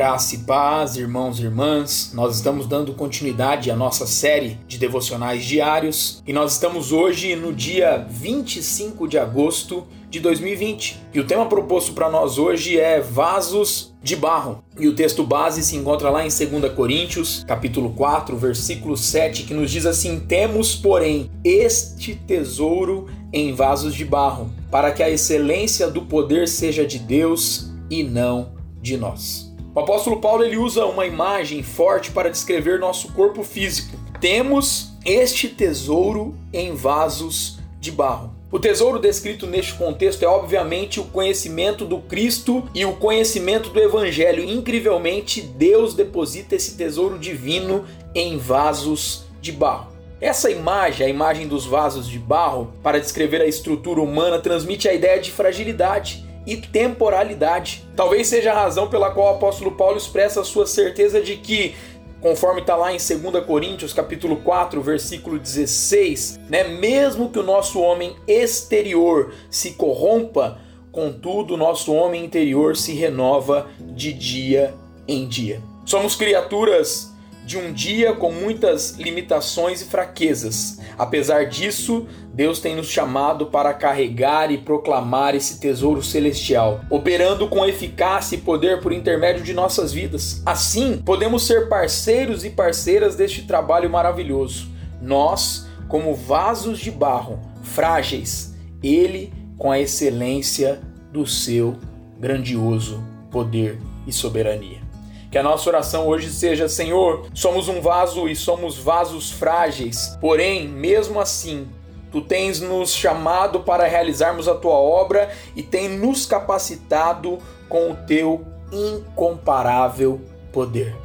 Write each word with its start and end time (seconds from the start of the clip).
Graça 0.00 0.34
e 0.34 0.38
paz, 0.38 0.96
irmãos 0.96 1.38
e 1.38 1.42
irmãs. 1.42 2.12
Nós 2.14 2.36
estamos 2.36 2.66
dando 2.66 2.94
continuidade 2.94 3.70
à 3.70 3.76
nossa 3.76 4.06
série 4.06 4.58
de 4.66 4.78
devocionais 4.78 5.44
diários 5.44 6.22
e 6.26 6.32
nós 6.32 6.52
estamos 6.54 6.90
hoje 6.90 7.36
no 7.36 7.52
dia 7.52 8.06
25 8.08 9.06
de 9.06 9.18
agosto 9.18 9.86
de 10.08 10.18
2020. 10.18 10.98
E 11.12 11.20
o 11.20 11.26
tema 11.26 11.44
proposto 11.44 11.92
para 11.92 12.08
nós 12.08 12.38
hoje 12.38 12.80
é 12.80 12.98
vasos 12.98 13.94
de 14.02 14.16
barro. 14.16 14.64
E 14.78 14.88
o 14.88 14.94
texto 14.94 15.22
base 15.22 15.62
se 15.62 15.76
encontra 15.76 16.08
lá 16.08 16.26
em 16.26 16.30
2 16.30 16.72
Coríntios, 16.72 17.44
capítulo 17.46 17.90
4, 17.90 18.38
versículo 18.38 18.96
7, 18.96 19.42
que 19.42 19.52
nos 19.52 19.70
diz 19.70 19.84
assim: 19.84 20.18
"Temos, 20.18 20.74
porém, 20.74 21.30
este 21.44 22.14
tesouro 22.14 23.06
em 23.30 23.52
vasos 23.52 23.94
de 23.94 24.06
barro, 24.06 24.50
para 24.70 24.92
que 24.92 25.02
a 25.02 25.10
excelência 25.10 25.90
do 25.90 26.00
poder 26.00 26.48
seja 26.48 26.86
de 26.86 26.98
Deus 26.98 27.70
e 27.90 28.02
não 28.02 28.54
de 28.80 28.96
nós." 28.96 29.49
O 29.80 29.82
apóstolo 29.82 30.20
Paulo 30.20 30.44
ele 30.44 30.58
usa 30.58 30.84
uma 30.84 31.06
imagem 31.06 31.62
forte 31.62 32.10
para 32.10 32.28
descrever 32.28 32.78
nosso 32.78 33.14
corpo 33.14 33.42
físico. 33.42 33.96
Temos 34.20 34.92
este 35.06 35.48
tesouro 35.48 36.34
em 36.52 36.74
vasos 36.74 37.58
de 37.80 37.90
barro. 37.90 38.30
O 38.52 38.58
tesouro 38.58 38.98
descrito 38.98 39.46
neste 39.46 39.72
contexto 39.72 40.22
é 40.22 40.28
obviamente 40.28 41.00
o 41.00 41.04
conhecimento 41.04 41.86
do 41.86 41.96
Cristo 41.96 42.68
e 42.74 42.84
o 42.84 42.92
conhecimento 42.92 43.70
do 43.70 43.80
Evangelho. 43.80 44.44
Incrivelmente, 44.44 45.40
Deus 45.40 45.94
deposita 45.94 46.54
esse 46.54 46.76
tesouro 46.76 47.18
divino 47.18 47.86
em 48.14 48.36
vasos 48.36 49.24
de 49.40 49.50
barro. 49.50 49.92
Essa 50.20 50.50
imagem, 50.50 51.06
a 51.06 51.08
imagem 51.08 51.48
dos 51.48 51.64
vasos 51.64 52.06
de 52.06 52.18
barro, 52.18 52.70
para 52.82 53.00
descrever 53.00 53.40
a 53.40 53.46
estrutura 53.46 54.02
humana, 54.02 54.38
transmite 54.40 54.86
a 54.86 54.92
ideia 54.92 55.18
de 55.18 55.30
fragilidade 55.30 56.28
e 56.46 56.56
temporalidade. 56.56 57.84
Talvez 57.94 58.28
seja 58.28 58.52
a 58.52 58.54
razão 58.54 58.88
pela 58.88 59.10
qual 59.10 59.32
o 59.32 59.36
apóstolo 59.36 59.72
Paulo 59.72 59.96
expressa 59.96 60.40
a 60.40 60.44
sua 60.44 60.66
certeza 60.66 61.20
de 61.20 61.36
que 61.36 61.74
conforme 62.20 62.60
está 62.60 62.76
lá 62.76 62.92
em 62.92 62.98
2 62.98 63.44
Coríntios, 63.44 63.92
capítulo 63.92 64.36
4, 64.36 64.80
versículo 64.82 65.38
16, 65.38 66.40
né? 66.48 66.64
Mesmo 66.64 67.30
que 67.30 67.38
o 67.38 67.42
nosso 67.42 67.80
homem 67.80 68.14
exterior 68.28 69.32
se 69.50 69.72
corrompa, 69.72 70.58
contudo, 70.92 71.54
o 71.54 71.56
nosso 71.56 71.92
homem 71.92 72.24
interior 72.24 72.76
se 72.76 72.92
renova 72.92 73.68
de 73.80 74.12
dia 74.12 74.74
em 75.08 75.26
dia. 75.26 75.62
Somos 75.86 76.14
criaturas 76.14 77.09
de 77.50 77.58
um 77.58 77.72
dia 77.72 78.12
com 78.12 78.30
muitas 78.30 78.92
limitações 78.92 79.82
e 79.82 79.84
fraquezas. 79.84 80.78
Apesar 80.96 81.46
disso, 81.46 82.06
Deus 82.32 82.60
tem 82.60 82.76
nos 82.76 82.86
chamado 82.86 83.46
para 83.46 83.74
carregar 83.74 84.52
e 84.52 84.58
proclamar 84.58 85.34
esse 85.34 85.58
tesouro 85.58 86.00
celestial, 86.00 86.80
operando 86.88 87.48
com 87.48 87.66
eficácia 87.66 88.36
e 88.36 88.40
poder 88.40 88.80
por 88.80 88.92
intermédio 88.92 89.42
de 89.42 89.52
nossas 89.52 89.92
vidas. 89.92 90.40
Assim, 90.46 91.02
podemos 91.04 91.44
ser 91.44 91.68
parceiros 91.68 92.44
e 92.44 92.50
parceiras 92.50 93.16
deste 93.16 93.42
trabalho 93.42 93.90
maravilhoso. 93.90 94.68
Nós, 95.02 95.66
como 95.88 96.14
vasos 96.14 96.78
de 96.78 96.92
barro, 96.92 97.40
frágeis, 97.64 98.54
ele 98.80 99.32
com 99.58 99.72
a 99.72 99.80
excelência 99.80 100.80
do 101.10 101.26
seu 101.26 101.76
grandioso 102.16 103.02
poder 103.28 103.76
e 104.06 104.12
soberania. 104.12 104.89
Que 105.30 105.38
a 105.38 105.42
nossa 105.42 105.68
oração 105.68 106.08
hoje 106.08 106.30
seja: 106.30 106.68
Senhor, 106.68 107.28
somos 107.32 107.68
um 107.68 107.80
vaso 107.80 108.28
e 108.28 108.34
somos 108.34 108.76
vasos 108.76 109.30
frágeis, 109.30 110.16
porém, 110.20 110.66
mesmo 110.66 111.20
assim, 111.20 111.68
Tu 112.10 112.20
tens 112.20 112.60
nos 112.60 112.92
chamado 112.92 113.60
para 113.60 113.86
realizarmos 113.86 114.48
a 114.48 114.54
tua 114.54 114.74
obra 114.74 115.30
e 115.54 115.62
tem 115.62 115.88
nos 115.88 116.26
capacitado 116.26 117.38
com 117.68 117.92
o 117.92 117.94
teu 117.94 118.44
incomparável 118.72 120.20
poder. 120.52 120.96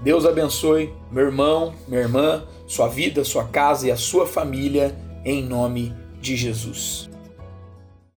Deus 0.00 0.24
abençoe 0.24 0.92
meu 1.10 1.26
irmão, 1.26 1.74
minha 1.86 2.00
irmã, 2.00 2.44
sua 2.66 2.88
vida, 2.88 3.24
sua 3.24 3.44
casa 3.44 3.86
e 3.86 3.90
a 3.90 3.96
sua 3.96 4.26
família, 4.26 4.96
em 5.24 5.42
nome 5.42 5.94
de 6.20 6.36
Jesus. 6.36 7.10